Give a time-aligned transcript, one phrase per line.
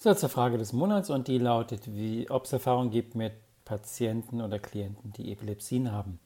[0.00, 3.32] So, zur Frage des Monats und die lautet, wie, ob es Erfahrungen gibt mit
[3.64, 6.20] Patienten oder Klienten, die Epilepsien haben.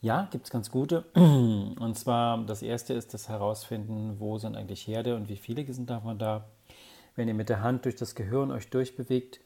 [0.00, 1.02] Ja, gibt es ganz gute.
[1.14, 5.90] Und zwar das erste ist das Herausfinden, wo sind eigentlich Herde und wie viele sind
[5.90, 6.44] davon da.
[7.16, 9.40] Wenn ihr mit der Hand durch das Gehirn euch durchbewegt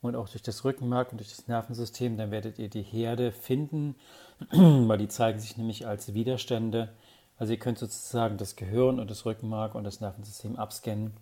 [0.00, 3.96] und auch durch das Rückenmark und durch das Nervensystem, dann werdet ihr die Herde finden,
[4.50, 6.88] weil die zeigen sich nämlich als Widerstände.
[7.36, 11.12] Also ihr könnt sozusagen das Gehirn und das Rückenmark und das Nervensystem abscannen.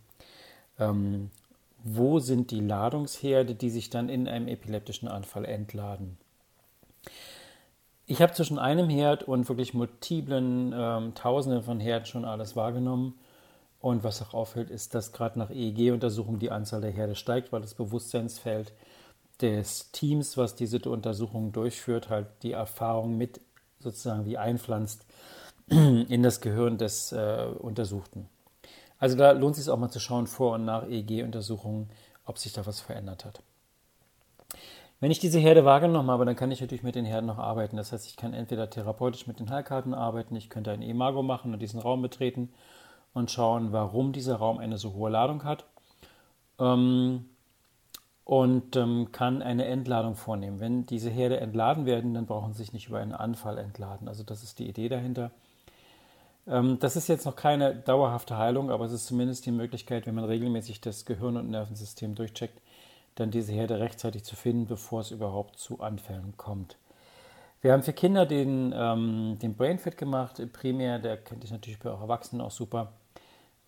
[0.78, 1.30] Ähm,
[1.84, 6.16] wo sind die Ladungsherde, die sich dann in einem epileptischen Anfall entladen.
[8.06, 13.14] Ich habe zwischen einem Herd und wirklich multiplen ähm, Tausenden von Herden schon alles wahrgenommen.
[13.80, 17.62] Und was auch auffällt, ist, dass gerade nach EEG-Untersuchungen die Anzahl der Herde steigt, weil
[17.62, 18.72] das Bewusstseinsfeld
[19.40, 23.40] des Teams, was diese Untersuchungen durchführt, halt die Erfahrung mit
[23.80, 25.04] sozusagen wie einpflanzt
[25.68, 28.28] in das Gehirn des äh, Untersuchten.
[29.02, 31.90] Also da lohnt es sich auch mal zu schauen, vor und nach EEG-Untersuchungen,
[32.24, 33.42] ob sich da was verändert hat.
[35.00, 37.76] Wenn ich diese Herde wahrgenommen habe, dann kann ich natürlich mit den Herden noch arbeiten.
[37.76, 41.52] Das heißt, ich kann entweder therapeutisch mit den Heilkarten arbeiten, ich könnte ein Imago machen
[41.52, 42.52] und diesen Raum betreten
[43.12, 45.64] und schauen, warum dieser Raum eine so hohe Ladung hat.
[46.60, 47.24] Ähm,
[48.22, 50.60] und ähm, kann eine Entladung vornehmen.
[50.60, 54.06] Wenn diese Herde entladen werden, dann brauchen sie sich nicht über einen Anfall entladen.
[54.06, 55.32] Also das ist die Idee dahinter.
[56.46, 60.14] Ähm, das ist jetzt noch keine dauerhafte Heilung, aber es ist zumindest die Möglichkeit, wenn
[60.14, 62.60] man regelmäßig das Gehirn und Nervensystem durchcheckt,
[63.14, 66.76] dann diese Herde rechtzeitig zu finden, bevor es überhaupt zu Anfällen kommt.
[67.60, 71.90] Wir haben für Kinder den, ähm, den Brainfit gemacht, primär, der kennt ich natürlich bei
[71.90, 72.92] auch Erwachsenen auch super,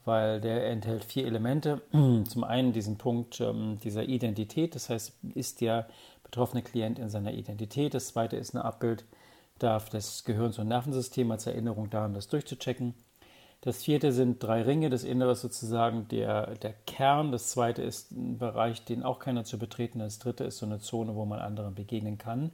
[0.04, 1.80] weil der enthält vier Elemente.
[2.28, 5.86] Zum einen diesen Punkt ähm, dieser Identität, das heißt, ist der
[6.24, 7.94] betroffene Klient in seiner Identität.
[7.94, 9.04] Das zweite ist ein Abbild
[9.58, 12.94] darf das Gehirns- und Nervensystem als Erinnerung daran, das durchzuchecken.
[13.60, 14.90] Das vierte sind drei Ringe.
[14.90, 17.32] Das innere ist sozusagen der, der Kern.
[17.32, 20.00] Das zweite ist ein Bereich, den auch keiner zu betreten.
[20.00, 22.50] Das dritte ist so eine Zone, wo man anderen begegnen kann.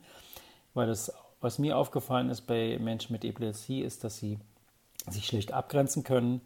[0.72, 4.38] Weil das, was mir aufgefallen ist bei Menschen mit Epilepsie, ist, dass sie
[5.08, 6.42] sich schlicht abgrenzen können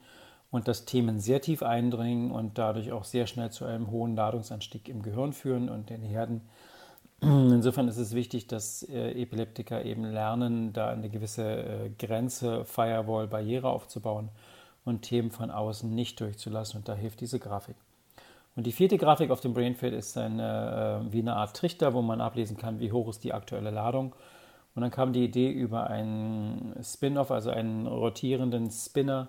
[0.50, 4.88] und dass Themen sehr tief eindringen und dadurch auch sehr schnell zu einem hohen Ladungsanstieg
[4.88, 6.40] im Gehirn führen und den Herden
[7.24, 13.26] Insofern ist es wichtig, dass äh, Epileptiker eben lernen, da eine gewisse äh, Grenze, Firewall,
[13.26, 14.28] Barriere aufzubauen
[14.84, 16.78] und Themen von außen nicht durchzulassen.
[16.78, 17.76] Und da hilft diese Grafik.
[18.56, 22.02] Und die vierte Grafik auf dem Brainfield ist eine, äh, wie eine Art Trichter, wo
[22.02, 24.14] man ablesen kann, wie hoch ist die aktuelle Ladung.
[24.74, 29.28] Und dann kam die Idee über einen Spin-off, also einen rotierenden Spinner,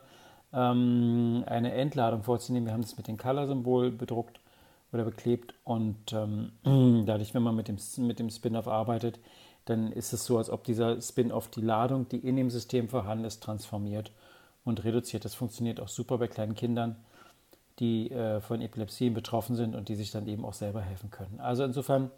[0.53, 2.67] ähm, eine Entladung vorzunehmen.
[2.67, 4.39] Wir haben das mit dem Color-Symbol bedruckt
[4.95, 5.53] oder beklebt.
[5.63, 6.51] Und ähm,
[7.06, 9.19] dadurch, wenn man mit dem, mit dem Spin-off arbeitet,
[9.66, 13.25] dann ist es so, als ob dieser Spin-off die Ladung, die in dem System vorhanden
[13.25, 14.11] ist, transformiert
[14.63, 15.25] und reduziert.
[15.25, 16.95] Das funktioniert auch super bei kleinen Kindern,
[17.79, 21.39] die äh, von Epilepsien betroffen sind und die sich dann eben auch selber helfen können.
[21.39, 22.12] Also insofern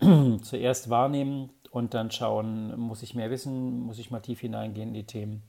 [0.42, 4.94] zuerst wahrnehmen und dann schauen, muss ich mehr wissen, muss ich mal tief hineingehen in
[4.94, 5.42] die Themen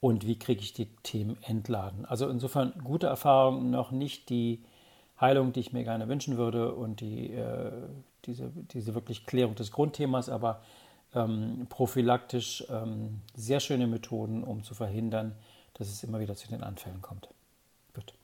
[0.00, 2.04] und wie kriege ich die Themen entladen.
[2.04, 4.62] Also insofern gute Erfahrung, noch nicht die
[5.20, 7.72] Heilung, die ich mir gerne wünschen würde und die, äh,
[8.24, 10.62] diese, diese wirklich Klärung des Grundthemas, aber
[11.14, 15.34] ähm, prophylaktisch ähm, sehr schöne Methoden, um zu verhindern,
[15.74, 17.28] dass es immer wieder zu den Anfällen kommt.
[17.94, 18.14] Gut.